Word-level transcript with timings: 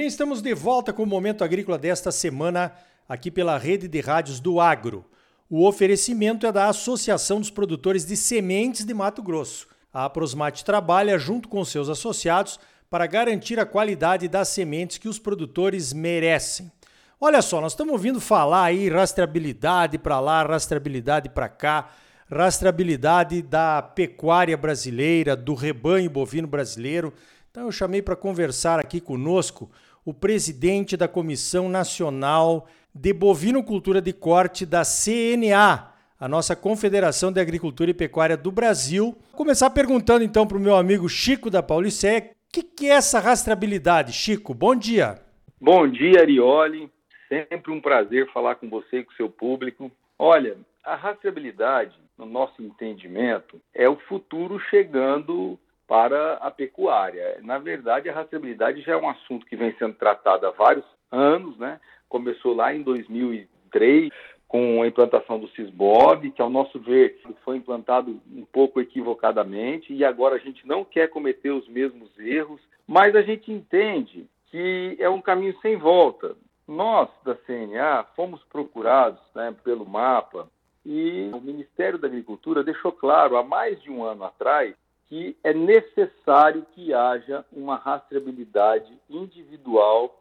bem, 0.00 0.06
estamos 0.06 0.40
de 0.40 0.54
volta 0.54 0.94
com 0.94 1.02
o 1.02 1.06
Momento 1.06 1.44
Agrícola 1.44 1.76
desta 1.76 2.10
semana, 2.10 2.72
aqui 3.06 3.30
pela 3.30 3.58
rede 3.58 3.86
de 3.86 4.00
rádios 4.00 4.40
do 4.40 4.58
Agro. 4.58 5.04
O 5.46 5.68
oferecimento 5.68 6.46
é 6.46 6.52
da 6.52 6.70
Associação 6.70 7.38
dos 7.38 7.50
Produtores 7.50 8.06
de 8.06 8.16
Sementes 8.16 8.86
de 8.86 8.94
Mato 8.94 9.22
Grosso. 9.22 9.68
A 9.92 10.06
Aprosmate 10.06 10.64
trabalha 10.64 11.18
junto 11.18 11.50
com 11.50 11.62
seus 11.66 11.90
associados 11.90 12.58
para 12.88 13.06
garantir 13.06 13.60
a 13.60 13.66
qualidade 13.66 14.26
das 14.26 14.48
sementes 14.48 14.96
que 14.96 15.06
os 15.06 15.18
produtores 15.18 15.92
merecem. 15.92 16.72
Olha 17.20 17.42
só, 17.42 17.60
nós 17.60 17.72
estamos 17.72 17.92
ouvindo 17.92 18.22
falar 18.22 18.64
aí 18.64 18.88
rastreabilidade 18.88 19.98
para 19.98 20.18
lá, 20.18 20.42
rastreabilidade 20.42 21.28
para 21.28 21.50
cá, 21.50 21.90
rastreabilidade 22.26 23.42
da 23.42 23.82
pecuária 23.82 24.56
brasileira, 24.56 25.36
do 25.36 25.52
rebanho 25.52 26.08
bovino 26.08 26.48
brasileiro. 26.48 27.12
Então 27.50 27.64
eu 27.64 27.72
chamei 27.72 28.00
para 28.00 28.16
conversar 28.16 28.78
aqui 28.78 28.98
conosco 28.98 29.68
o 30.04 30.14
presidente 30.14 30.96
da 30.96 31.06
Comissão 31.06 31.68
Nacional 31.68 32.66
de 32.94 33.12
Bovinocultura 33.12 34.00
de 34.00 34.12
Corte 34.12 34.66
da 34.66 34.82
CNA, 34.82 35.92
a 36.18 36.28
nossa 36.28 36.56
Confederação 36.56 37.32
de 37.32 37.40
Agricultura 37.40 37.90
e 37.90 37.94
Pecuária 37.94 38.36
do 38.36 38.50
Brasil. 38.50 39.16
Vou 39.30 39.38
começar 39.38 39.70
perguntando 39.70 40.24
então 40.24 40.46
para 40.46 40.56
o 40.56 40.60
meu 40.60 40.76
amigo 40.76 41.08
Chico 41.08 41.50
da 41.50 41.62
Paulicé, 41.62 42.32
o 42.48 42.52
que, 42.52 42.62
que 42.62 42.86
é 42.86 42.94
essa 42.94 43.20
rastreabilidade? 43.20 44.12
Chico, 44.12 44.52
bom 44.52 44.74
dia. 44.74 45.20
Bom 45.60 45.86
dia, 45.86 46.20
Arioli. 46.20 46.90
Sempre 47.28 47.70
um 47.70 47.80
prazer 47.80 48.28
falar 48.32 48.56
com 48.56 48.68
você 48.68 48.98
e 48.98 49.04
com 49.04 49.12
o 49.12 49.16
seu 49.16 49.30
público. 49.30 49.90
Olha, 50.18 50.56
a 50.82 50.96
rastreabilidade, 50.96 51.94
no 52.18 52.26
nosso 52.26 52.60
entendimento, 52.60 53.60
é 53.72 53.88
o 53.88 53.96
futuro 54.08 54.58
chegando 54.68 55.58
para 55.90 56.34
a 56.34 56.52
pecuária. 56.52 57.40
Na 57.42 57.58
verdade, 57.58 58.08
a 58.08 58.14
rastreabilidade 58.14 58.80
já 58.80 58.92
é 58.92 58.96
um 58.96 59.10
assunto 59.10 59.44
que 59.44 59.56
vem 59.56 59.74
sendo 59.76 59.94
tratado 59.94 60.46
há 60.46 60.50
vários 60.52 60.84
anos, 61.10 61.58
né? 61.58 61.80
Começou 62.08 62.54
lá 62.54 62.72
em 62.72 62.80
2003 62.80 64.08
com 64.46 64.82
a 64.82 64.86
implantação 64.86 65.40
do 65.40 65.48
CISBOB, 65.48 66.30
que 66.30 66.40
ao 66.40 66.48
nosso 66.48 66.78
ver 66.78 67.20
foi 67.44 67.56
implantado 67.56 68.20
um 68.32 68.44
pouco 68.52 68.80
equivocadamente 68.80 69.92
e 69.92 70.04
agora 70.04 70.36
a 70.36 70.38
gente 70.38 70.64
não 70.64 70.84
quer 70.84 71.08
cometer 71.08 71.50
os 71.50 71.66
mesmos 71.66 72.16
erros, 72.20 72.60
mas 72.86 73.16
a 73.16 73.22
gente 73.22 73.50
entende 73.50 74.28
que 74.48 74.96
é 75.00 75.10
um 75.10 75.20
caminho 75.20 75.58
sem 75.60 75.76
volta. 75.76 76.36
Nós 76.68 77.08
da 77.24 77.34
CNA 77.34 78.06
fomos 78.14 78.40
procurados 78.44 79.20
né, 79.34 79.52
pelo 79.64 79.84
mapa 79.84 80.48
e 80.86 81.30
o 81.34 81.40
Ministério 81.40 81.98
da 81.98 82.06
Agricultura 82.06 82.62
deixou 82.62 82.92
claro 82.92 83.36
há 83.36 83.42
mais 83.42 83.82
de 83.82 83.90
um 83.90 84.04
ano 84.04 84.22
atrás 84.22 84.72
que 85.10 85.36
é 85.42 85.52
necessário 85.52 86.64
que 86.72 86.94
haja 86.94 87.44
uma 87.52 87.74
rastreabilidade 87.74 88.96
individual 89.10 90.16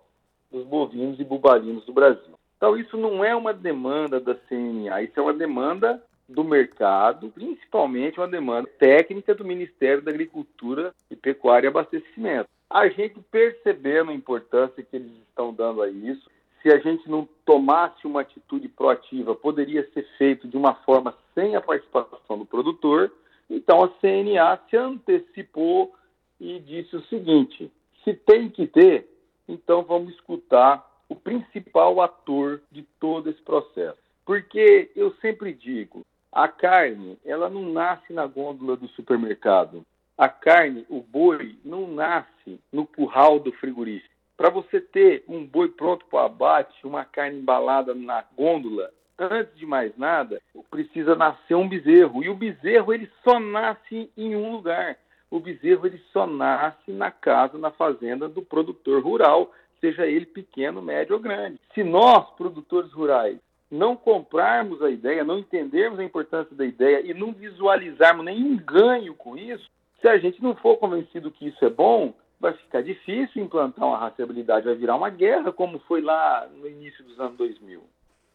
dos 0.51 0.65
bovinos 0.65 1.19
e 1.19 1.23
bubalinos 1.23 1.85
do 1.85 1.93
Brasil. 1.93 2.33
Então, 2.57 2.75
isso 2.75 2.97
não 2.97 3.23
é 3.23 3.35
uma 3.35 3.53
demanda 3.53 4.19
da 4.19 4.33
CNA, 4.33 5.03
isso 5.03 5.13
é 5.19 5.21
uma 5.21 5.33
demanda 5.33 6.03
do 6.27 6.43
mercado, 6.43 7.29
principalmente 7.29 8.19
uma 8.19 8.27
demanda 8.27 8.67
técnica 8.79 9.35
do 9.35 9.45
Ministério 9.45 10.01
da 10.01 10.09
Agricultura 10.09 10.93
e 11.09 11.15
Pecuária 11.15 11.67
e 11.67 11.69
Abastecimento. 11.69 12.49
A 12.67 12.89
gente 12.89 13.19
percebendo 13.31 14.09
a 14.09 14.13
importância 14.13 14.83
que 14.83 14.95
eles 14.95 15.11
estão 15.29 15.53
dando 15.53 15.83
a 15.83 15.89
isso, 15.89 16.29
se 16.63 16.69
a 16.69 16.79
gente 16.79 17.07
não 17.07 17.29
tomasse 17.45 18.05
uma 18.07 18.21
atitude 18.21 18.67
proativa, 18.67 19.35
poderia 19.35 19.87
ser 19.93 20.05
feito 20.17 20.47
de 20.47 20.57
uma 20.57 20.73
forma 20.73 21.15
sem 21.35 21.55
a 21.55 21.61
participação 21.61 22.39
do 22.39 22.45
produtor, 22.45 23.11
então 23.49 23.83
a 23.83 23.89
CNA 23.99 24.59
se 24.69 24.77
antecipou 24.77 25.93
e 26.39 26.59
disse 26.59 26.95
o 26.95 27.03
seguinte: 27.05 27.71
se 28.03 28.13
tem 28.13 28.49
que 28.49 28.67
ter, 28.67 29.07
então 29.47 29.83
vamos 29.83 30.13
escutar 30.13 30.87
o 31.09 31.15
principal 31.15 32.01
ator 32.01 32.61
de 32.71 32.83
todo 32.99 33.29
esse 33.29 33.41
processo. 33.41 33.97
Porque 34.25 34.91
eu 34.95 35.11
sempre 35.15 35.53
digo, 35.53 36.05
a 36.31 36.47
carne, 36.47 37.17
ela 37.25 37.49
não 37.49 37.63
nasce 37.63 38.13
na 38.13 38.27
gôndola 38.27 38.77
do 38.77 38.87
supermercado. 38.89 39.83
A 40.15 40.29
carne, 40.29 40.85
o 40.89 41.01
boi, 41.01 41.57
não 41.65 41.87
nasce 41.87 42.59
no 42.71 42.85
curral 42.85 43.39
do 43.39 43.51
frigorífico. 43.53 44.13
Para 44.37 44.49
você 44.49 44.79
ter 44.79 45.23
um 45.27 45.45
boi 45.45 45.69
pronto 45.69 46.05
para 46.05 46.25
abate, 46.25 46.85
uma 46.85 47.03
carne 47.03 47.39
embalada 47.39 47.95
na 47.95 48.23
gôndola, 48.37 48.91
antes 49.19 49.55
de 49.55 49.65
mais 49.65 49.95
nada, 49.97 50.41
precisa 50.69 51.15
nascer 51.15 51.55
um 51.55 51.67
bezerro. 51.67 52.23
E 52.23 52.29
o 52.29 52.35
bezerro 52.35 52.93
ele 52.93 53.09
só 53.23 53.39
nasce 53.39 54.09
em 54.17 54.35
um 54.35 54.51
lugar. 54.51 54.97
O 55.29 55.39
bezerro 55.39 55.85
ele 55.85 56.01
só 56.11 56.25
nasce 56.25 56.91
na 56.91 57.11
casa, 57.11 57.57
na 57.57 57.71
fazenda 57.71 58.27
do 58.27 58.41
produtor 58.41 59.03
rural, 59.03 59.53
seja 59.79 60.07
ele 60.07 60.25
pequeno, 60.25 60.81
médio 60.81 61.15
ou 61.15 61.21
grande. 61.21 61.59
Se 61.73 61.83
nós, 61.83 62.29
produtores 62.31 62.91
rurais, 62.91 63.37
não 63.69 63.95
comprarmos 63.95 64.81
a 64.81 64.89
ideia, 64.89 65.23
não 65.23 65.37
entendermos 65.37 65.99
a 65.99 66.03
importância 66.03 66.55
da 66.55 66.65
ideia 66.65 67.01
e 67.05 67.13
não 67.13 67.31
visualizarmos 67.31 68.25
nenhum 68.25 68.57
ganho 68.57 69.13
com 69.13 69.37
isso, 69.37 69.69
se 70.01 70.07
a 70.07 70.17
gente 70.17 70.41
não 70.41 70.55
for 70.55 70.77
convencido 70.77 71.29
que 71.29 71.47
isso 71.47 71.63
é 71.63 71.69
bom, 71.69 72.13
vai 72.39 72.53
ficar 72.53 72.81
difícil 72.81 73.43
implantar 73.43 73.85
uma 73.85 73.97
rastreabilidade, 73.97 74.65
vai 74.65 74.75
virar 74.75 74.95
uma 74.95 75.09
guerra, 75.09 75.51
como 75.51 75.77
foi 75.79 76.01
lá 76.01 76.47
no 76.55 76.67
início 76.67 77.03
dos 77.03 77.19
anos 77.19 77.37
2000. 77.37 77.81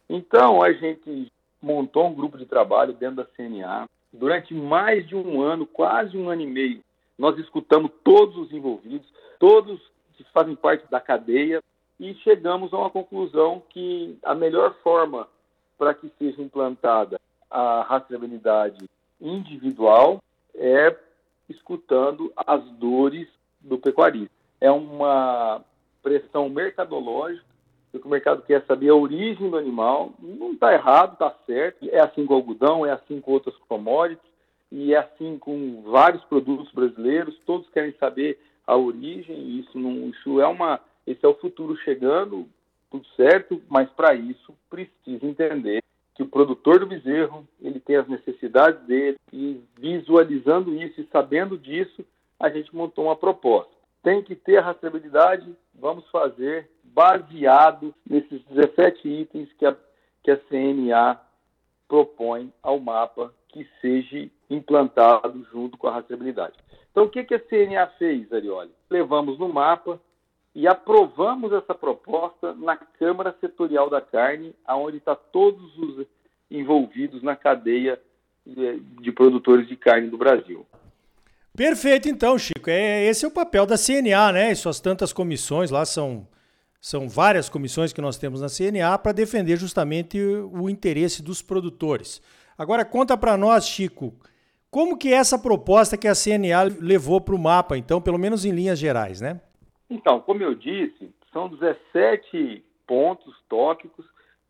Então, 0.09 0.61
a 0.61 0.71
gente 0.71 1.31
montou 1.61 2.07
um 2.07 2.13
grupo 2.13 2.37
de 2.37 2.45
trabalho 2.45 2.93
dentro 2.93 3.17
da 3.17 3.25
CNA. 3.25 3.89
Durante 4.13 4.53
mais 4.53 5.07
de 5.07 5.15
um 5.15 5.41
ano, 5.41 5.65
quase 5.65 6.17
um 6.17 6.29
ano 6.29 6.41
e 6.41 6.47
meio, 6.47 6.81
nós 7.17 7.37
escutamos 7.37 7.91
todos 8.03 8.37
os 8.37 8.51
envolvidos, 8.51 9.07
todos 9.39 9.81
que 10.15 10.23
fazem 10.25 10.55
parte 10.55 10.89
da 10.89 10.99
cadeia, 10.99 11.61
e 11.99 12.13
chegamos 12.15 12.73
a 12.73 12.77
uma 12.77 12.89
conclusão 12.89 13.63
que 13.69 14.17
a 14.23 14.35
melhor 14.35 14.75
forma 14.83 15.27
para 15.77 15.93
que 15.93 16.11
seja 16.19 16.41
implantada 16.41 17.19
a 17.49 17.83
rastreabilidade 17.83 18.89
individual 19.19 20.21
é 20.53 20.95
escutando 21.49 22.31
as 22.35 22.63
dores 22.71 23.27
do 23.61 23.77
pecuarista. 23.77 24.33
É 24.59 24.71
uma 24.71 25.63
pressão 26.01 26.49
mercadológica 26.49 27.45
que 27.99 28.07
o 28.07 28.09
mercado 28.09 28.41
quer 28.43 28.63
saber 28.65 28.89
a 28.89 28.95
origem 28.95 29.49
do 29.49 29.57
animal. 29.57 30.13
Não 30.19 30.53
está 30.53 30.73
errado, 30.73 31.13
está 31.13 31.33
certo. 31.45 31.87
É 31.89 31.99
assim 31.99 32.25
com 32.25 32.33
o 32.33 32.37
algodão, 32.37 32.85
é 32.85 32.91
assim 32.91 33.19
com 33.21 33.31
outras 33.31 33.55
commodities 33.67 34.23
e 34.71 34.93
é 34.93 34.97
assim 34.97 35.37
com 35.37 35.81
vários 35.83 36.23
produtos 36.25 36.71
brasileiros. 36.71 37.37
Todos 37.45 37.69
querem 37.69 37.93
saber 37.99 38.39
a 38.65 38.75
origem. 38.75 39.59
Isso 39.59 39.77
não, 39.77 40.09
isso 40.09 40.39
é 40.41 40.47
uma, 40.47 40.79
esse 41.05 41.25
é 41.25 41.27
o 41.27 41.35
futuro 41.35 41.75
chegando, 41.77 42.47
tudo 42.91 43.05
certo. 43.15 43.61
Mas 43.69 43.89
para 43.91 44.13
isso 44.15 44.53
precisa 44.69 45.25
entender 45.25 45.81
que 46.15 46.23
o 46.23 46.27
produtor 46.27 46.79
do 46.79 46.87
bezerro 46.87 47.47
ele 47.61 47.79
tem 47.79 47.97
as 47.97 48.07
necessidades 48.07 48.81
dele 48.87 49.17
e 49.31 49.61
visualizando 49.77 50.73
isso 50.73 51.01
e 51.01 51.07
sabendo 51.11 51.57
disso 51.57 52.05
a 52.39 52.49
gente 52.49 52.73
montou 52.75 53.05
uma 53.05 53.15
proposta. 53.15 53.71
Tem 54.01 54.21
que 54.21 54.35
ter 54.35 54.57
a 54.57 54.61
rastreabilidade, 54.61 55.55
vamos 55.73 56.07
fazer 56.09 56.69
baseado 56.95 57.93
nesses 58.09 58.41
17 58.45 59.07
itens 59.07 59.49
que 59.59 59.65
a, 59.65 59.75
que 60.23 60.31
a 60.31 60.37
CNA 60.37 61.19
propõe 61.89 62.51
ao 62.63 62.79
mapa 62.79 63.33
que 63.49 63.67
seja 63.81 64.29
implantado 64.49 65.45
junto 65.51 65.77
com 65.77 65.87
a 65.87 65.91
rastreabilidade. 65.91 66.53
Então, 66.89 67.03
o 67.03 67.09
que, 67.09 67.25
que 67.25 67.35
a 67.35 67.39
CNA 67.39 67.87
fez, 67.99 68.31
Arioli? 68.31 68.71
Levamos 68.89 69.37
no 69.37 69.49
mapa 69.49 69.99
e 70.55 70.65
aprovamos 70.65 71.51
essa 71.51 71.75
proposta 71.75 72.53
na 72.53 72.77
Câmara 72.77 73.35
Setorial 73.41 73.89
da 73.89 73.99
Carne, 73.99 74.55
onde 74.69 74.97
está 74.97 75.13
todos 75.13 75.77
os 75.77 76.07
envolvidos 76.49 77.21
na 77.21 77.35
cadeia 77.35 77.99
de, 78.45 79.11
produtores 79.11 79.67
de 79.67 79.75
carne 79.75 80.07
do 80.07 80.17
Brasil. 80.17 80.65
Perfeito, 81.57 82.07
então, 82.07 82.37
Chico. 82.37 82.69
É, 82.69 83.05
esse 83.05 83.25
é 83.25 83.27
o 83.27 83.31
papel 83.31 83.65
da 83.65 83.75
CNA, 83.77 84.31
né? 84.31 84.51
E 84.51 84.55
suas 84.55 84.79
tantas 84.79 85.11
comissões 85.11 85.71
lá 85.71 85.85
são 85.85 86.27
são 86.85 87.09
várias 87.09 87.49
comissões 87.49 87.91
que 87.91 87.99
nós 87.99 88.15
temos 88.15 88.41
na 88.41 88.47
CNA 88.47 88.95
para 88.99 89.11
defender 89.11 89.57
justamente 89.57 90.19
o 90.19 90.69
interesse 90.69 91.23
dos 91.23 91.41
produtores. 91.41 92.21
Agora 92.55 92.85
conta 92.85 93.17
para 93.17 93.35
nós, 93.35 93.67
Chico, 93.67 94.13
como 94.69 94.95
que 94.95 95.11
é 95.11 95.15
essa 95.15 95.39
proposta 95.39 95.97
que 95.97 96.07
a 96.07 96.13
CNA 96.13 96.77
levou 96.79 97.19
para 97.19 97.33
o 97.33 97.39
mapa, 97.39 97.75
então, 97.75 97.99
pelo 97.99 98.19
menos 98.19 98.45
em 98.45 98.51
linhas 98.51 98.77
gerais, 98.77 99.19
né? 99.19 99.41
Então, 99.89 100.21
como 100.21 100.43
eu 100.43 100.53
disse, 100.53 101.11
são 101.33 101.49
17 101.49 102.63
pontos 102.85 103.33
tópicos, 103.49 104.05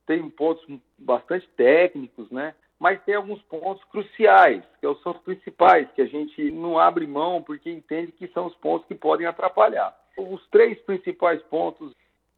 tem 0.06 0.30
pontos 0.30 0.66
bastante 1.00 1.48
técnicos, 1.56 2.30
né? 2.32 2.54
Mas 2.78 3.02
tem 3.06 3.16
alguns 3.16 3.42
pontos 3.44 3.82
cruciais, 3.86 4.62
que 4.82 4.94
são 5.02 5.14
os 5.14 5.20
principais, 5.20 5.88
que 5.96 6.02
a 6.02 6.06
gente 6.06 6.52
não 6.52 6.78
abre 6.78 7.08
mão 7.08 7.42
porque 7.42 7.72
entende 7.72 8.12
que 8.12 8.28
são 8.34 8.48
os 8.48 8.56
pontos 8.56 8.86
que 8.90 8.94
podem 8.94 9.26
atrapalhar. 9.26 9.98
Os 10.18 10.46
três 10.50 10.78
principais 10.82 11.42
pontos 11.44 11.94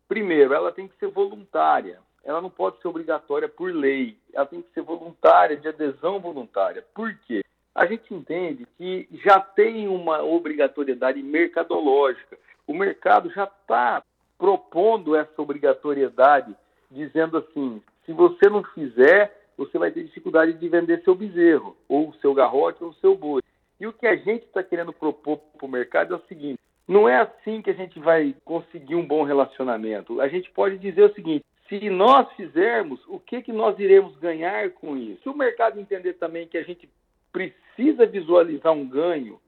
Primeiro, 0.07 0.54
ela 0.54 0.71
tem 0.71 0.88
que 0.88 0.98
ser 0.98 1.07
voluntária. 1.07 2.00
Ela 2.24 2.42
não 2.42 2.50
pode 2.50 2.81
ser 2.81 2.88
obrigatória 2.88 3.48
por 3.48 3.74
lei. 3.74 4.18
Ela 4.33 4.45
tem 4.45 4.62
que 4.62 4.71
ser 4.74 4.81
voluntária, 4.81 5.57
de 5.57 5.68
adesão 5.68 6.19
voluntária. 6.19 6.83
Por 6.94 7.13
quê? 7.25 7.42
A 7.74 7.86
gente 7.86 8.13
entende 8.13 8.65
que 8.77 9.07
já 9.24 9.39
tem 9.39 9.88
uma 9.88 10.24
obrigatoriedade 10.24 11.21
mercadológica. 11.21 12.38
O 12.65 12.74
mercado 12.74 13.30
já 13.30 13.44
está 13.44 14.04
propondo 14.38 15.15
essa 15.15 15.42
obrigatoriedade, 15.42 16.56
dizendo 16.89 17.38
assim: 17.38 17.81
se 18.06 18.12
você 18.12 18.50
não 18.50 18.63
fizer, 18.63 19.48
você 19.57 19.77
vai 19.77 19.92
ter 19.92 20.04
dificuldade 20.04 20.54
de 20.54 20.69
vender 20.69 21.04
seu 21.04 21.15
bezerro, 21.15 21.77
ou 21.88 22.13
seu 22.15 22.33
garrote, 22.33 22.83
ou 22.83 22.94
seu 22.94 23.15
boi. 23.15 23.42
E 23.80 23.86
o 23.86 23.94
que 23.94 24.07
a 24.07 24.15
gente 24.15 24.45
está 24.45 24.63
querendo 24.63 24.92
propor 24.92 25.38
para 25.38 25.65
o 25.65 25.69
mercado 25.69 26.13
é 26.13 26.18
o 26.18 26.27
seguinte: 26.27 26.59
não 26.88 27.07
é 27.07 27.18
assim 27.18 27.62
que 27.62 27.69
a 27.69 27.74
gente 27.74 28.00
vai 28.00 28.34
conseguir 28.45 28.95
um 28.95 29.06
bom 29.06 29.24
relacionamento. 29.24 30.22
A 30.22 30.28
gente 30.28 30.50
pode 30.51 30.78
dizer 30.78 31.04
o 31.04 31.13
seguinte: 31.13 31.44
se 31.68 31.89
nós 31.89 32.31
fizermos, 32.34 33.00
o 33.07 33.19
que, 33.19 33.42
que 33.42 33.51
nós 33.51 33.78
iremos 33.78 34.16
ganhar 34.18 34.72
com 34.72 34.95
isso? 34.95 35.22
Se 35.24 35.30
o 35.30 35.38
mercado 35.38 35.80
entender 35.80 36.13
também 36.13 36.48
que 36.48 36.57
a 36.57 36.63
gente 36.63 36.89
precisa 37.31 38.06
visualizar 38.06 38.72
um 38.72 38.88
ganho, 38.88 39.39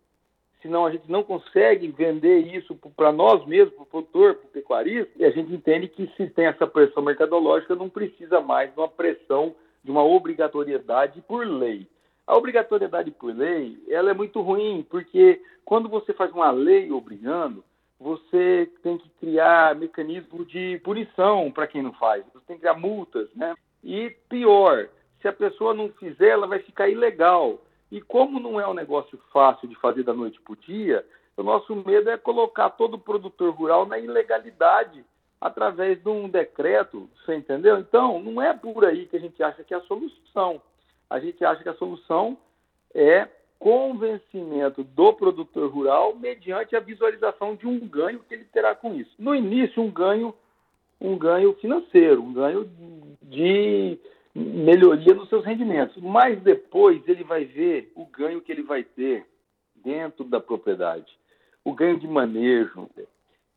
senão 0.62 0.86
a 0.86 0.91
gente 0.91 1.09
não 1.09 1.24
consegue 1.24 1.88
vender 1.88 2.39
isso 2.53 2.77
para 2.95 3.12
nós 3.12 3.45
mesmos, 3.45 3.74
para 3.74 3.83
o 3.83 3.88
produtor, 3.88 4.35
para 4.35 4.47
o 4.47 4.51
pecuarista, 4.51 5.12
e 5.15 5.24
a 5.24 5.31
gente 5.31 5.53
entende 5.53 5.88
que 5.88 6.07
se 6.18 6.27
tem 6.27 6.45
essa 6.45 6.68
pressão 6.68 7.01
mercadológica, 7.01 7.75
não 7.75 7.89
precisa 7.89 8.42
mais 8.42 8.71
de 8.71 8.77
uma 8.77 8.89
pressão, 8.89 9.56
de 9.81 9.89
uma 9.89 10.03
obrigatoriedade 10.03 11.21
por 11.21 11.47
lei. 11.47 11.88
A 12.30 12.38
obrigatoriedade 12.38 13.10
por 13.10 13.36
lei, 13.36 13.76
ela 13.90 14.12
é 14.12 14.14
muito 14.14 14.40
ruim, 14.40 14.86
porque 14.88 15.42
quando 15.66 15.90
você 15.90 16.14
faz 16.14 16.31
uma 16.31 16.52
lei 16.52 16.92
obrigando, 16.92 17.64
você 18.00 18.72
tem 18.84 19.00
que 19.00 19.10
criar 19.20 19.76
mecanismo 19.76 20.46
de 20.46 20.80
punição 20.84 21.52
para 21.52 21.66
quem 21.66 21.81
não 21.81 21.92
faz. 21.94 22.24
Você 22.31 22.46
tem 22.46 22.56
que 22.58 22.62
criar 22.62 22.76
multas, 22.76 23.28
né? 23.34 23.56
E 23.84 24.12
pior, 24.30 24.90
se 25.20 25.28
a 25.28 25.34
pessoa 25.34 25.74
não 25.74 25.90
fizer, 25.94 26.30
ela 26.30 26.46
vai 26.46 26.60
ficar 26.60 26.88
ilegal. 26.88 27.60
E 27.92 28.00
como 28.00 28.40
não 28.40 28.62
é 28.62 28.68
um 28.68 28.76
negócio 28.76 29.20
fácil 29.34 29.68
de 29.68 29.74
fazer 29.78 30.04
da 30.04 30.14
noite 30.14 30.40
para 30.40 30.54
o 30.54 30.58
dia, 30.58 31.04
o 31.36 31.42
nosso 31.42 31.76
medo 31.78 32.12
é 32.12 32.18
colocar 32.18 32.70
todo 32.70 32.94
o 32.94 33.00
produtor 33.00 33.52
rural 33.56 33.88
na 33.88 33.98
ilegalidade 33.98 35.04
através 35.42 36.00
de 36.00 36.08
um 36.08 36.30
decreto, 36.30 37.10
você 37.26 37.38
entendeu? 37.38 37.80
Então, 37.80 38.22
não 38.22 38.40
é 38.40 38.54
por 38.54 38.86
aí 38.86 39.08
que 39.08 39.18
a 39.18 39.20
gente 39.20 39.42
acha 39.42 39.64
que 39.64 39.74
é 39.74 39.78
a 39.78 39.81
solução. 39.81 40.62
A 41.09 41.19
gente 41.19 41.44
acha 41.44 41.63
que 41.63 41.69
a 41.69 41.75
solução 41.75 42.38
é 42.94 43.27
convencimento 43.57 44.83
do 44.83 45.13
produtor 45.13 45.69
rural 45.69 46.15
mediante 46.15 46.75
a 46.75 46.79
visualização 46.79 47.56
de 47.56 47.67
um 47.67 47.79
ganho 47.79 48.19
que 48.19 48.33
ele 48.33 48.45
terá 48.45 48.73
com 48.73 48.95
isso. 48.95 49.11
No 49.19 49.35
início, 49.35 49.83
um 49.83 49.91
ganho, 49.91 50.33
um 51.00 51.17
ganho 51.17 51.53
financeiro, 51.56 52.23
um 52.23 52.31
ganho 52.31 52.69
de 53.23 54.00
melhoria 54.33 55.13
nos 55.13 55.27
seus 55.27 55.44
rendimentos. 55.44 55.97
Mas 56.01 56.41
depois 56.41 57.06
ele 57.07 57.23
vai 57.23 57.44
ver 57.44 57.91
o 57.95 58.06
ganho 58.06 58.41
que 58.41 58.51
ele 58.51 58.63
vai 58.63 58.83
ter 58.83 59.25
dentro 59.75 60.23
da 60.23 60.39
propriedade, 60.39 61.17
o 61.63 61.73
ganho 61.73 62.00
de 62.00 62.07
manejo. 62.07 62.89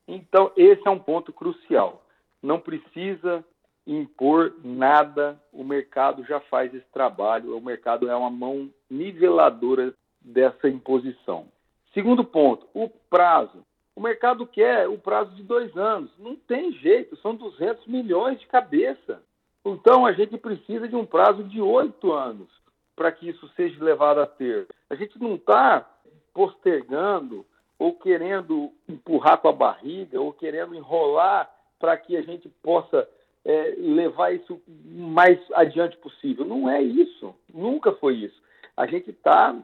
Então, 0.07 0.51
esse 0.57 0.87
é 0.87 0.91
um 0.91 0.99
ponto 0.99 1.33
crucial. 1.33 2.05
Não 2.43 2.59
precisa 2.59 3.45
impor 3.87 4.55
nada, 4.63 5.41
o 5.53 5.65
mercado 5.65 6.25
já 6.25 6.41
faz 6.41 6.73
esse 6.75 6.87
trabalho, 6.93 7.57
o 7.57 7.61
mercado 7.61 8.09
é 8.09 8.15
uma 8.15 8.31
mão 8.31 8.71
niveladora 8.91 9.93
dessa 10.21 10.69
imposição. 10.69 11.47
Segundo 11.93 12.25
ponto, 12.25 12.67
o 12.73 12.89
prazo. 12.89 13.65
O 13.95 14.01
mercado 14.01 14.47
quer 14.47 14.89
o 14.89 14.97
prazo 14.97 15.35
de 15.35 15.43
dois 15.43 15.77
anos. 15.77 16.11
Não 16.19 16.35
tem 16.35 16.73
jeito, 16.73 17.17
são 17.17 17.35
200 17.35 17.87
milhões 17.87 18.41
de 18.41 18.47
cabeça. 18.47 19.23
Então 19.65 20.07
a 20.07 20.13
gente 20.13 20.39
precisa 20.39 20.89
de 20.89 20.97
um 20.97 21.05
prazo 21.05 21.45
de 21.45 21.61
oito 21.61 22.13
anos 22.13 22.49
para 22.97 23.13
que 23.13 23.29
isso 23.29 23.49
seja 23.57 23.83
levado 23.83 24.21
a 24.21 24.27
ter. 24.27 24.67
A 24.89 24.95
gente 24.95 25.21
não 25.21 25.35
está 25.35 25.89
postergando 26.33 27.45
ou 27.79 27.95
querendo 27.95 28.73
empurrar 28.89 29.39
com 29.39 29.49
a 29.49 29.53
barriga 29.53 30.21
ou 30.21 30.33
querendo 30.33 30.75
enrolar 30.75 31.51
para 31.79 31.97
que 31.97 32.17
a 32.17 32.23
gente 32.23 32.49
possa 32.63 33.09
é, 33.45 33.75
levar 33.77 34.35
isso 34.35 34.61
mais 34.67 35.39
adiante 35.55 35.97
possível. 35.99 36.45
Não 36.45 36.69
é 36.69 36.81
isso, 36.83 37.35
nunca 37.53 37.93
foi 37.93 38.17
isso. 38.17 38.41
A 38.77 38.87
gente 38.87 39.11
está 39.11 39.57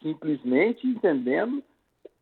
simplesmente 0.00 0.86
entendendo 0.86 1.62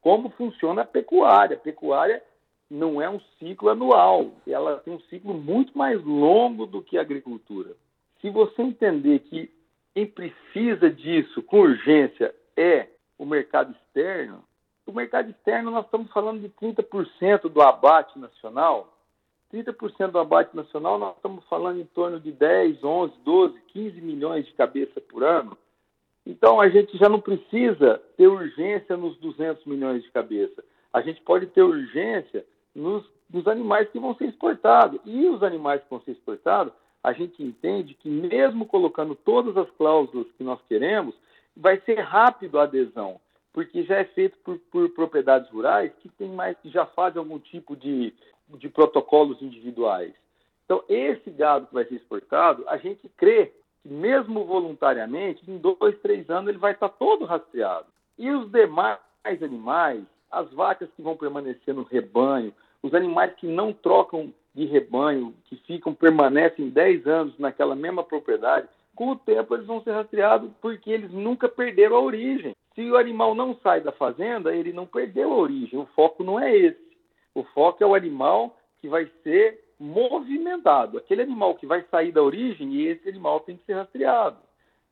como 0.00 0.30
funciona 0.30 0.82
a 0.82 0.86
pecuária. 0.86 1.56
A 1.56 1.60
pecuária 1.60 2.22
não 2.70 3.00
é 3.02 3.08
um 3.08 3.20
ciclo 3.38 3.68
anual, 3.68 4.32
ela 4.46 4.78
tem 4.78 4.94
um 4.94 5.00
ciclo 5.02 5.34
muito 5.34 5.76
mais 5.76 6.02
longo 6.02 6.66
do 6.66 6.82
que 6.82 6.96
a 6.96 7.02
agricultura. 7.02 7.76
Se 8.20 8.30
você 8.30 8.62
entender 8.62 9.18
que 9.20 9.50
quem 9.92 10.06
precisa 10.06 10.90
disso 10.90 11.42
com 11.42 11.60
urgência 11.60 12.34
é 12.56 12.88
o 13.18 13.26
mercado 13.26 13.72
externo, 13.72 14.42
o 14.86 14.92
mercado 14.92 15.30
externo 15.30 15.70
nós 15.70 15.84
estamos 15.84 16.10
falando 16.12 16.40
de 16.40 16.48
30% 16.48 17.48
do 17.48 17.60
abate 17.60 18.18
nacional, 18.18 18.96
30% 19.52 20.10
do 20.10 20.18
abate 20.18 20.56
nacional, 20.56 20.98
nós 20.98 21.14
estamos 21.16 21.44
falando 21.44 21.80
em 21.80 21.84
torno 21.84 22.18
de 22.18 22.32
10, 22.32 22.82
11, 22.82 23.14
12, 23.24 23.60
15 23.68 24.00
milhões 24.00 24.46
de 24.46 24.52
cabeças 24.54 25.02
por 25.04 25.22
ano. 25.22 25.56
Então, 26.24 26.60
a 26.60 26.68
gente 26.68 26.96
já 26.96 27.08
não 27.08 27.20
precisa 27.20 28.00
ter 28.16 28.28
urgência 28.28 28.96
nos 28.96 29.16
200 29.18 29.64
milhões 29.66 30.02
de 30.02 30.10
cabeças. 30.10 30.64
A 30.92 31.00
gente 31.02 31.20
pode 31.22 31.46
ter 31.46 31.62
urgência 31.62 32.44
nos, 32.74 33.04
nos 33.30 33.46
animais 33.46 33.88
que 33.90 33.98
vão 33.98 34.14
ser 34.14 34.26
exportados. 34.26 35.00
E 35.04 35.26
os 35.26 35.42
animais 35.42 35.82
que 35.82 35.90
vão 35.90 36.00
ser 36.00 36.12
exportados, 36.12 36.72
a 37.02 37.12
gente 37.12 37.42
entende 37.42 37.94
que, 37.94 38.08
mesmo 38.08 38.66
colocando 38.66 39.14
todas 39.14 39.56
as 39.56 39.68
cláusulas 39.72 40.28
que 40.38 40.44
nós 40.44 40.60
queremos, 40.68 41.14
vai 41.56 41.80
ser 41.80 41.98
rápido 42.00 42.58
a 42.58 42.62
adesão, 42.62 43.20
porque 43.52 43.82
já 43.82 43.96
é 43.96 44.04
feito 44.04 44.38
por, 44.38 44.58
por 44.70 44.88
propriedades 44.90 45.50
rurais 45.50 45.92
que 46.00 46.08
tem 46.08 46.30
mais, 46.30 46.56
que 46.58 46.70
já 46.70 46.86
fazem 46.86 47.18
algum 47.18 47.38
tipo 47.38 47.76
de, 47.76 48.14
de 48.48 48.68
protocolos 48.68 49.40
individuais. 49.40 50.12
Então, 50.64 50.82
esse 50.88 51.30
gado 51.30 51.66
que 51.66 51.74
vai 51.74 51.84
ser 51.84 51.96
exportado, 51.96 52.64
a 52.68 52.76
gente 52.76 53.08
crê 53.16 53.52
que, 53.82 53.88
mesmo 53.88 54.44
voluntariamente, 54.44 55.42
em 55.50 55.58
dois, 55.58 55.98
três 56.00 56.28
anos, 56.30 56.48
ele 56.48 56.58
vai 56.58 56.72
estar 56.72 56.88
todo 56.88 57.24
rastreado. 57.24 57.86
E 58.18 58.30
os 58.30 58.50
demais 58.50 58.98
animais, 59.42 60.04
as 60.30 60.50
vacas 60.52 60.88
que 60.96 61.02
vão 61.02 61.16
permanecer 61.16 61.74
no 61.74 61.82
rebanho, 61.82 62.54
os 62.82 62.94
animais 62.94 63.34
que 63.34 63.46
não 63.46 63.72
trocam 63.72 64.32
de 64.54 64.64
rebanho, 64.66 65.34
que 65.44 65.56
ficam, 65.56 65.94
permanecem 65.94 66.68
10 66.68 67.06
anos 67.06 67.38
naquela 67.38 67.74
mesma 67.74 68.02
propriedade, 68.04 68.68
com 68.94 69.10
o 69.10 69.16
tempo 69.16 69.54
eles 69.54 69.66
vão 69.66 69.82
ser 69.82 69.92
rastreados 69.92 70.50
porque 70.60 70.90
eles 70.90 71.10
nunca 71.10 71.48
perderam 71.48 71.96
a 71.96 72.00
origem. 72.00 72.54
Se 72.74 72.90
o 72.90 72.96
animal 72.96 73.34
não 73.34 73.56
sai 73.62 73.80
da 73.80 73.92
fazenda, 73.92 74.54
ele 74.54 74.72
não 74.72 74.86
perdeu 74.86 75.32
a 75.32 75.36
origem. 75.36 75.78
O 75.78 75.86
foco 75.94 76.22
não 76.22 76.38
é 76.38 76.54
esse. 76.54 76.91
O 77.34 77.42
foco 77.44 77.82
é 77.82 77.86
o 77.86 77.94
animal 77.94 78.56
que 78.80 78.88
vai 78.88 79.10
ser 79.22 79.62
movimentado. 79.78 80.98
Aquele 80.98 81.22
animal 81.22 81.54
que 81.54 81.66
vai 81.66 81.84
sair 81.90 82.12
da 82.12 82.22
origem, 82.22 82.72
e 82.74 82.86
esse 82.86 83.08
animal 83.08 83.40
tem 83.40 83.56
que 83.56 83.64
ser 83.64 83.74
rastreado. 83.74 84.38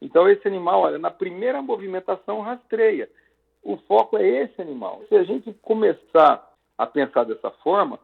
Então, 0.00 0.28
esse 0.28 0.47
animal, 0.49 0.82
olha, 0.82 0.99
na 0.99 1.11
primeira 1.11 1.61
movimentação, 1.61 2.40
rastreia. 2.40 3.09
O 3.62 3.76
foco 3.76 4.16
é 4.16 4.26
esse 4.26 4.61
animal. 4.61 5.02
Se 5.09 5.14
a 5.14 5.23
gente 5.23 5.52
começar 5.62 6.49
a 6.78 6.87
pensar 6.87 7.25
dessa 7.25 7.50
forma, 7.62 7.99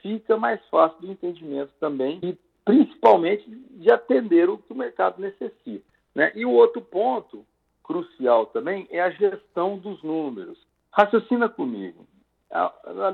fica 0.00 0.36
mais 0.36 0.64
fácil 0.68 1.00
do 1.00 1.10
entendimento 1.10 1.72
também 1.80 2.20
e, 2.22 2.38
principalmente, 2.64 3.44
de 3.48 3.90
atender 3.90 4.48
o 4.48 4.58
que 4.58 4.72
o 4.72 4.76
mercado 4.76 5.20
necessita. 5.20 5.84
Né? 6.14 6.30
E 6.34 6.46
o 6.46 6.52
outro 6.52 6.80
ponto 6.80 7.44
crucial 7.82 8.46
também 8.46 8.86
é 8.90 9.00
a 9.00 9.10
gestão 9.10 9.76
dos 9.76 10.02
números. 10.02 10.58
Raciocina 10.92 11.48
comigo. 11.48 12.06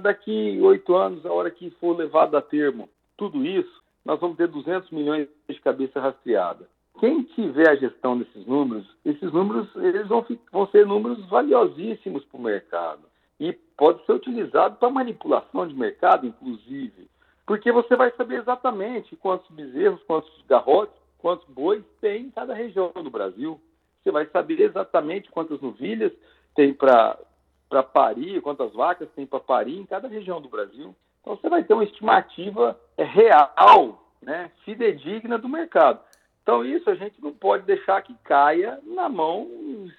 Daqui 0.02 0.58
oito 0.62 0.94
anos, 0.94 1.24
a 1.26 1.32
hora 1.32 1.50
que 1.50 1.70
for 1.72 1.96
levado 1.96 2.36
a 2.36 2.42
termo 2.42 2.88
tudo 3.16 3.44
isso, 3.44 3.82
nós 4.04 4.20
vamos 4.20 4.36
ter 4.36 4.48
200 4.48 4.90
milhões 4.90 5.28
de 5.48 5.60
cabeça 5.60 6.00
rastreada. 6.00 6.68
Quem 7.00 7.22
tiver 7.22 7.68
a 7.68 7.76
gestão 7.76 8.18
desses 8.18 8.46
números, 8.46 8.86
esses 9.04 9.30
números 9.32 9.68
eles 9.76 10.06
vão, 10.06 10.24
vão 10.50 10.66
ser 10.68 10.86
números 10.86 11.24
valiosíssimos 11.26 12.24
para 12.24 12.38
o 12.38 12.42
mercado 12.42 13.02
e 13.38 13.52
pode 13.76 14.04
ser 14.06 14.12
utilizado 14.12 14.76
para 14.76 14.88
manipulação 14.88 15.66
de 15.66 15.74
mercado, 15.74 16.26
inclusive, 16.26 17.08
porque 17.46 17.70
você 17.70 17.94
vai 17.94 18.10
saber 18.12 18.40
exatamente 18.40 19.14
quantos 19.16 19.48
bezerros, 19.50 20.02
quantos 20.04 20.32
garrotes, 20.48 20.96
quantos 21.18 21.46
bois 21.48 21.82
tem 22.00 22.22
em 22.22 22.30
cada 22.30 22.54
região 22.54 22.90
do 22.94 23.10
Brasil. 23.10 23.60
Você 24.02 24.10
vai 24.10 24.26
saber 24.26 24.60
exatamente 24.60 25.30
quantas 25.30 25.60
novilhas 25.60 26.12
tem 26.54 26.72
para 26.72 27.18
para 27.68 27.82
parir, 27.82 28.40
quantas 28.40 28.72
vacas 28.72 29.08
tem 29.14 29.26
para 29.26 29.40
parir 29.40 29.78
em 29.78 29.86
cada 29.86 30.08
região 30.08 30.40
do 30.40 30.48
Brasil. 30.48 30.94
Então 31.20 31.36
você 31.36 31.48
vai 31.48 31.64
ter 31.64 31.74
uma 31.74 31.84
estimativa 31.84 32.78
é, 32.96 33.04
real, 33.04 34.12
né, 34.22 34.50
fidedigna 34.64 35.36
do 35.38 35.48
mercado. 35.48 36.00
Então 36.42 36.64
isso 36.64 36.88
a 36.88 36.94
gente 36.94 37.20
não 37.20 37.32
pode 37.32 37.64
deixar 37.64 38.00
que 38.02 38.14
caia 38.22 38.78
na 38.84 39.08
mão, 39.08 39.48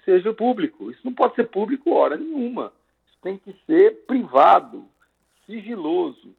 seja 0.04 0.32
público. 0.32 0.90
Isso 0.90 1.00
não 1.04 1.12
pode 1.12 1.34
ser 1.34 1.48
público 1.48 1.92
hora 1.92 2.16
nenhuma. 2.16 2.72
Isso 3.06 3.18
tem 3.20 3.36
que 3.36 3.54
ser 3.66 4.06
privado, 4.06 4.86
sigiloso. 5.44 6.34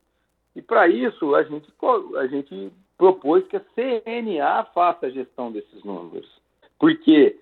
E 0.56 0.62
para 0.62 0.88
isso 0.88 1.36
a 1.36 1.44
gente, 1.44 1.72
a 2.18 2.26
gente 2.26 2.74
propôs 2.98 3.48
que 3.48 3.56
a 3.56 3.62
CNA 3.76 4.66
faça 4.74 5.06
a 5.06 5.10
gestão 5.10 5.52
desses 5.52 5.84
números. 5.84 6.28
Porque 6.80 7.38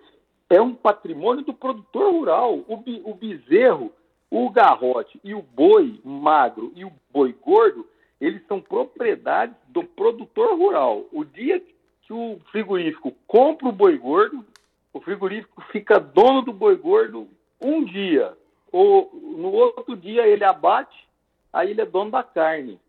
é 0.50 0.62
um 0.62 0.74
patrimônio 0.74 1.44
do 1.44 1.54
produtor 1.54 2.12
rural. 2.12 2.56
O, 2.68 2.84
o 3.06 3.13
bezerro, 3.13 3.92
o 4.30 4.50
garrote 4.50 5.20
e 5.24 5.34
o 5.34 5.42
boi 5.42 6.00
magro 6.04 6.72
e 6.75 6.86
o 6.86 6.92
boi 7.12 7.34
gordo, 7.34 7.88
eles 8.20 8.46
são 8.48 8.60
propriedades 8.60 9.56
do 9.68 9.84
produtor 9.84 10.58
rural. 10.58 11.06
O 11.12 11.24
dia 11.24 11.62
que 12.01 12.13
o 12.13 12.39
frigorífico 12.51 13.13
compra 13.27 13.68
o 13.68 13.72
boi 13.72 13.98
gordo, 13.98 14.46
o 14.94 15.00
frigorífico 15.00 15.62
fica 15.72 16.00
dono 16.00 16.42
do 16.42 16.54
boi 16.54 16.75
gordo 16.75 17.27
um 17.62 17.84
dia, 17.84 18.38
ou 18.72 19.12
no 19.13 19.51
outro 19.51 19.96
dia 19.96 20.27
ele 20.27 20.44
abate, 20.44 21.08
aí 21.51 21.72
ele 21.72 21.82
é 21.82 21.86
dono 21.86 22.12
da 22.12 22.24
carne. 22.24 22.80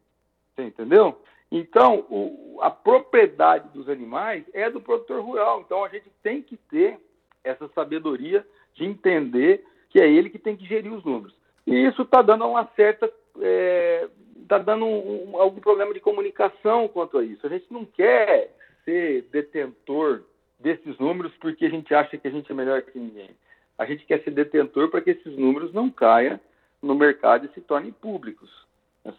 Você 0.54 0.64
entendeu? 0.64 1.20
Então, 1.50 2.04
o, 2.10 2.58
a 2.60 2.70
propriedade 2.70 3.68
dos 3.70 3.88
animais 3.88 4.44
é 4.52 4.68
do 4.68 4.80
produtor 4.80 5.22
rural. 5.22 5.62
Então, 5.64 5.84
a 5.84 5.88
gente 5.88 6.10
tem 6.22 6.42
que 6.42 6.56
ter 6.56 7.00
essa 7.48 7.68
sabedoria 7.74 8.46
de 8.74 8.84
entender 8.84 9.64
que 9.90 10.00
é 10.00 10.08
ele 10.08 10.30
que 10.30 10.38
tem 10.38 10.56
que 10.56 10.66
gerir 10.66 10.92
os 10.92 11.04
números. 11.04 11.34
E 11.66 11.74
isso 11.86 12.02
está 12.02 12.22
dando 12.22 12.46
uma 12.46 12.66
certa. 12.76 13.06
Está 13.06 13.40
é, 13.42 14.08
tá 14.48 14.58
dando 14.58 14.84
um, 14.84 15.30
um, 15.30 15.36
algum 15.40 15.60
problema 15.60 15.92
de 15.92 16.00
comunicação 16.00 16.88
quanto 16.88 17.18
a 17.18 17.24
isso. 17.24 17.46
A 17.46 17.50
gente 17.50 17.66
não 17.70 17.84
quer 17.84 18.54
ser 18.84 19.22
detentor 19.30 20.22
desses 20.58 20.98
números 20.98 21.32
porque 21.40 21.66
a 21.66 21.70
gente 21.70 21.94
acha 21.94 22.16
que 22.16 22.26
a 22.26 22.30
gente 22.30 22.50
é 22.50 22.54
melhor 22.54 22.82
que 22.82 22.98
ninguém. 22.98 23.30
A 23.76 23.84
gente 23.84 24.04
quer 24.04 24.22
ser 24.22 24.30
detentor 24.30 24.90
para 24.90 25.00
que 25.00 25.10
esses 25.10 25.36
números 25.36 25.72
não 25.72 25.90
caiam 25.90 26.40
no 26.82 26.94
mercado 26.94 27.46
e 27.46 27.54
se 27.54 27.60
tornem 27.60 27.92
públicos. 27.92 28.50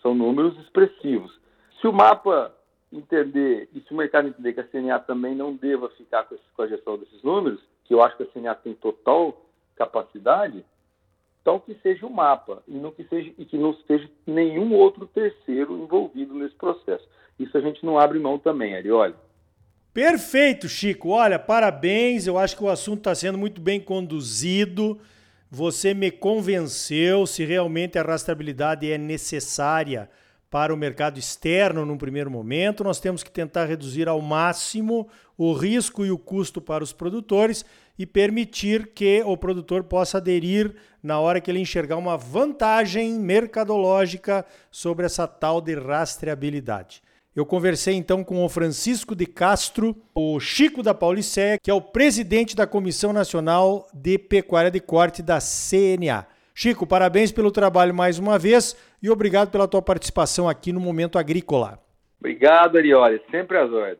São 0.01 0.13
números 0.13 0.57
expressivos. 0.59 1.39
Se 1.79 1.87
o 1.87 1.93
mapa 1.93 2.53
entender 2.91 3.69
e 3.73 3.81
se 3.81 3.93
o 3.93 3.97
mercado 3.97 4.27
entender 4.27 4.53
que 4.53 4.59
a 4.59 4.67
CNA 4.67 4.99
também 4.99 5.35
não 5.35 5.55
deva 5.55 5.89
ficar 5.89 6.25
com, 6.25 6.61
a 6.61 6.67
gestão 6.67 6.97
desses 6.97 7.21
números, 7.23 7.61
que 7.89 7.95
eu 7.95 8.03
acho 8.03 8.15
que 8.15 8.23
a 8.23 8.27
CNA 8.27 8.53
tem 8.53 8.75
total 8.75 9.43
capacidade, 9.75 10.63
então 11.41 11.59
que 11.59 11.73
seja 11.81 12.05
o 12.05 12.13
mapa 12.13 12.61
e, 12.67 12.73
não 12.75 12.91
que 12.91 13.03
seja, 13.05 13.33
e 13.35 13.45
que 13.45 13.57
não 13.57 13.73
seja 13.87 14.07
nenhum 14.27 14.75
outro 14.75 15.07
terceiro 15.07 15.75
envolvido 15.75 16.35
nesse 16.35 16.53
processo. 16.53 17.03
Isso 17.39 17.57
a 17.57 17.61
gente 17.61 17.83
não 17.83 17.97
abre 17.97 18.19
mão 18.19 18.37
também, 18.37 18.75
Arioli. 18.75 19.15
Perfeito, 19.91 20.69
Chico. 20.69 21.09
Olha, 21.09 21.39
parabéns. 21.39 22.27
Eu 22.27 22.37
acho 22.37 22.55
que 22.55 22.63
o 22.63 22.69
assunto 22.69 22.99
está 22.99 23.15
sendo 23.15 23.39
muito 23.39 23.59
bem 23.59 23.79
conduzido. 23.79 24.99
Você 25.49 25.95
me 25.95 26.11
convenceu 26.11 27.25
se 27.25 27.43
realmente 27.43 27.97
a 27.97 28.03
rastreabilidade 28.03 28.91
é 28.91 28.99
necessária 28.99 30.07
para 30.49 30.73
o 30.73 30.77
mercado 30.77 31.19
externo 31.19 31.85
num 31.85 31.97
primeiro 31.97 32.31
momento. 32.31 32.83
Nós 32.83 32.99
temos 32.99 33.23
que 33.23 33.31
tentar 33.31 33.65
reduzir 33.65 34.07
ao 34.07 34.21
máximo 34.21 35.07
o 35.37 35.53
risco 35.53 36.05
e 36.05 36.11
o 36.11 36.17
custo 36.17 36.59
para 36.59 36.83
os 36.83 36.91
produtores 36.91 37.63
e 37.97 38.05
permitir 38.05 38.91
que 38.93 39.21
o 39.25 39.37
produtor 39.37 39.83
possa 39.83 40.17
aderir 40.17 40.73
na 41.03 41.19
hora 41.19 41.39
que 41.39 41.51
ele 41.51 41.59
enxergar 41.59 41.97
uma 41.97 42.17
vantagem 42.17 43.13
mercadológica 43.13 44.45
sobre 44.71 45.05
essa 45.05 45.27
tal 45.27 45.61
de 45.61 45.75
rastreabilidade. 45.75 47.01
Eu 47.35 47.45
conversei 47.45 47.93
então 47.93 48.23
com 48.23 48.43
o 48.43 48.49
Francisco 48.49 49.15
de 49.15 49.25
Castro, 49.25 49.95
o 50.15 50.39
Chico 50.39 50.81
da 50.81 50.93
Pauliceia, 50.93 51.59
que 51.61 51.69
é 51.69 51.73
o 51.73 51.81
presidente 51.81 52.55
da 52.55 52.65
Comissão 52.65 53.13
Nacional 53.13 53.87
de 53.93 54.17
Pecuária 54.17 54.71
de 54.71 54.79
Corte 54.79 55.21
da 55.21 55.39
CNA. 55.39 56.25
Chico, 56.61 56.85
parabéns 56.85 57.31
pelo 57.31 57.51
trabalho 57.51 57.95
mais 57.95 58.19
uma 58.19 58.37
vez 58.37 58.75
e 59.01 59.09
obrigado 59.09 59.49
pela 59.49 59.65
tua 59.65 59.81
participação 59.81 60.49
aqui 60.49 60.73
no 60.73 60.79
Momento 60.81 61.17
Agrícola. 61.17 61.79
Obrigado, 62.19 62.77
Arioli. 62.77 63.21
Sempre 63.31 63.57
às 63.57 63.71
ordens. 63.71 63.99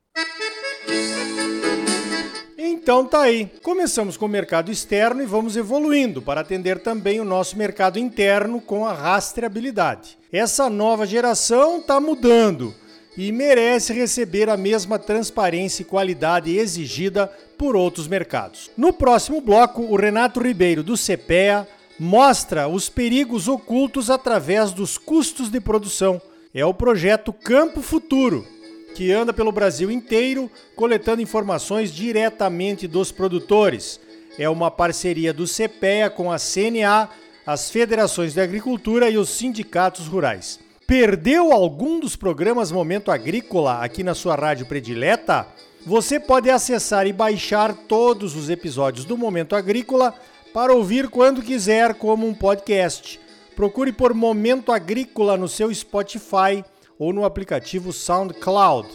Então 2.57 3.05
tá 3.05 3.21
aí. 3.21 3.49
Começamos 3.63 4.17
com 4.17 4.25
o 4.25 4.27
mercado 4.27 4.69
externo 4.69 5.23
e 5.23 5.25
vamos 5.25 5.55
evoluindo 5.55 6.21
para 6.21 6.41
atender 6.41 6.79
também 6.79 7.21
o 7.21 7.23
nosso 7.23 7.57
mercado 7.57 7.97
interno 7.97 8.59
com 8.59 8.85
a 8.85 8.91
rastreabilidade. 8.91 10.17
Essa 10.29 10.69
nova 10.69 11.05
geração 11.05 11.77
está 11.77 11.97
mudando 12.01 12.75
e 13.17 13.31
merece 13.31 13.93
receber 13.93 14.49
a 14.49 14.57
mesma 14.57 14.99
transparência 14.99 15.83
e 15.83 15.85
qualidade 15.85 16.53
exigida 16.57 17.27
por 17.57 17.77
outros 17.77 18.05
mercados. 18.05 18.69
No 18.75 18.91
próximo 18.91 19.39
bloco, 19.39 19.81
o 19.81 19.95
Renato 19.95 20.41
Ribeiro 20.41 20.83
do 20.83 20.95
CPEA 20.97 21.65
mostra 21.99 22.67
os 22.67 22.87
perigos 22.87 23.47
ocultos 23.47 24.09
através 24.09 24.71
dos 24.71 24.97
custos 24.97 25.49
de 25.49 25.59
produção. 25.59 26.21
É 26.53 26.65
o 26.65 26.73
projeto 26.73 27.33
Campo 27.33 27.81
Futuro, 27.81 28.47
que 28.95 29.11
anda 29.11 29.33
pelo 29.33 29.51
Brasil 29.51 29.91
inteiro 29.91 30.49
coletando 30.75 31.21
informações 31.21 31.93
diretamente 31.93 32.87
dos 32.87 33.11
produtores. 33.11 33.99
É 34.37 34.49
uma 34.49 34.71
parceria 34.71 35.33
do 35.33 35.45
CPEA 35.45 36.09
com 36.09 36.31
a 36.31 36.37
CNA, 36.37 37.09
as 37.45 37.69
federações 37.69 38.33
de 38.33 38.41
agricultura 38.41 39.09
e 39.09 39.17
os 39.17 39.29
sindicatos 39.29 40.07
rurais. 40.07 40.59
Perdeu 40.87 41.51
algum 41.51 41.99
dos 41.99 42.15
programas 42.15 42.71
Momento 42.71 43.11
Agrícola 43.11 43.83
aqui 43.83 44.03
na 44.03 44.15
sua 44.15 44.35
rádio 44.35 44.65
predileta? 44.65 45.45
Você 45.85 46.19
pode 46.19 46.49
acessar 46.49 47.05
e 47.05 47.13
baixar 47.13 47.73
todos 47.73 48.35
os 48.35 48.49
episódios 48.49 49.05
do 49.05 49.17
Momento 49.17 49.55
Agrícola 49.55 50.15
para 50.53 50.73
ouvir 50.73 51.09
quando 51.09 51.41
quiser, 51.41 51.93
como 51.93 52.27
um 52.27 52.33
podcast. 52.33 53.19
Procure 53.55 53.91
por 53.91 54.13
Momento 54.13 54.71
Agrícola 54.71 55.37
no 55.37 55.47
seu 55.47 55.73
Spotify 55.73 56.63
ou 56.97 57.13
no 57.13 57.23
aplicativo 57.23 57.93
SoundCloud. 57.93 58.87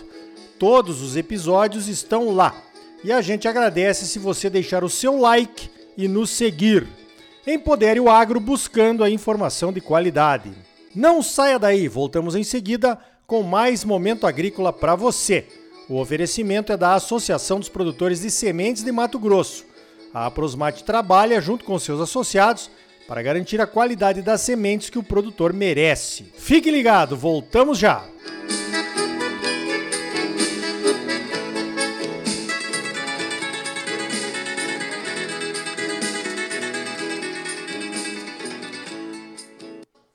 Todos 0.59 1.03
os 1.03 1.17
episódios 1.17 1.89
estão 1.89 2.35
lá. 2.35 2.55
E 3.03 3.13
a 3.13 3.21
gente 3.21 3.47
agradece 3.47 4.07
se 4.07 4.19
você 4.19 4.49
deixar 4.49 4.83
o 4.83 4.89
seu 4.89 5.19
like 5.19 5.71
e 5.97 6.09
nos 6.09 6.31
seguir. 6.31 6.89
Empodere 7.47 8.01
o 8.01 8.09
agro 8.09 8.41
buscando 8.41 9.05
a 9.05 9.11
informação 9.11 9.73
de 9.73 9.81
qualidade. 9.81 10.51
Não 10.95 11.23
saia 11.23 11.59
daí, 11.59 11.87
voltamos 11.87 12.35
em 12.35 12.43
seguida 12.43 12.99
com 13.27 13.43
mais 13.43 13.85
Momento 13.85 14.27
Agrícola 14.27 14.73
para 14.73 14.95
você. 14.95 15.47
O 15.89 16.01
oferecimento 16.01 16.73
é 16.73 16.77
da 16.77 16.95
Associação 16.95 17.61
dos 17.61 17.69
Produtores 17.69 18.21
de 18.23 18.31
Sementes 18.31 18.83
de 18.83 18.91
Mato 18.91 19.19
Grosso 19.19 19.74
a 20.15 20.31
Prosmate 20.31 20.85
trabalha 20.85 21.41
junto 21.41 21.65
com 21.65 21.77
seus 21.77 22.01
associados 22.01 22.71
para 23.09 23.21
garantir 23.21 23.61
a 23.61 23.67
qualidade 23.67 24.23
das 24.23 24.41
sementes 24.41 24.89
que 24.89 24.99
o 24.99 25.03
produtor 25.03 25.53
merece. 25.53 26.33
Fique 26.39 26.71
ligado, 26.71 27.17
voltamos 27.17 27.79
já! 27.79 28.05